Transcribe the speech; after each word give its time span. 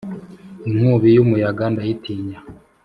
’inkubi 0.69 1.07
y’umuyaga 1.15 1.63
ndayitinya 1.73 2.39